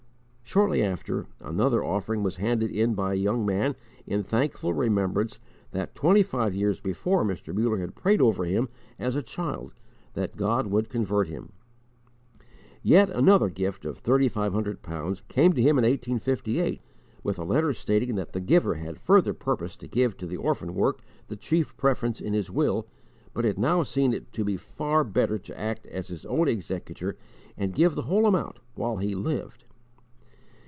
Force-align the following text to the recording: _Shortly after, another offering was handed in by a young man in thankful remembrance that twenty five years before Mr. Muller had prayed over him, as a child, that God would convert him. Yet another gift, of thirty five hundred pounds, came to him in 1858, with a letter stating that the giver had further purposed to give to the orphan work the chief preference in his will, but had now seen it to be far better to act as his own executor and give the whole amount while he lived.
_Shortly 0.53 0.83
after, 0.83 1.27
another 1.39 1.81
offering 1.81 2.23
was 2.23 2.35
handed 2.35 2.71
in 2.71 2.93
by 2.93 3.13
a 3.13 3.15
young 3.15 3.45
man 3.45 3.73
in 4.05 4.21
thankful 4.21 4.73
remembrance 4.73 5.39
that 5.71 5.95
twenty 5.95 6.23
five 6.23 6.53
years 6.53 6.81
before 6.81 7.23
Mr. 7.23 7.55
Muller 7.55 7.77
had 7.77 7.95
prayed 7.95 8.21
over 8.21 8.43
him, 8.43 8.67
as 8.99 9.15
a 9.15 9.21
child, 9.23 9.73
that 10.13 10.35
God 10.35 10.67
would 10.67 10.89
convert 10.89 11.29
him. 11.29 11.53
Yet 12.83 13.09
another 13.09 13.47
gift, 13.49 13.85
of 13.85 13.99
thirty 13.99 14.27
five 14.27 14.51
hundred 14.51 14.81
pounds, 14.81 15.21
came 15.29 15.53
to 15.53 15.61
him 15.61 15.77
in 15.77 15.85
1858, 15.85 16.81
with 17.23 17.39
a 17.39 17.45
letter 17.45 17.71
stating 17.71 18.15
that 18.15 18.33
the 18.33 18.41
giver 18.41 18.73
had 18.73 18.97
further 18.97 19.33
purposed 19.33 19.79
to 19.79 19.87
give 19.87 20.17
to 20.17 20.25
the 20.27 20.35
orphan 20.35 20.75
work 20.75 21.01
the 21.27 21.37
chief 21.37 21.77
preference 21.77 22.19
in 22.19 22.33
his 22.33 22.51
will, 22.51 22.87
but 23.33 23.45
had 23.45 23.57
now 23.57 23.83
seen 23.83 24.11
it 24.11 24.33
to 24.33 24.43
be 24.43 24.57
far 24.57 25.05
better 25.05 25.37
to 25.39 25.57
act 25.57 25.87
as 25.87 26.09
his 26.09 26.25
own 26.25 26.49
executor 26.49 27.15
and 27.55 27.73
give 27.73 27.95
the 27.95 28.01
whole 28.11 28.25
amount 28.25 28.59
while 28.75 28.97
he 28.97 29.15
lived. 29.15 29.63